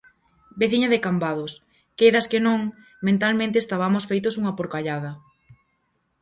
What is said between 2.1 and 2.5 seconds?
que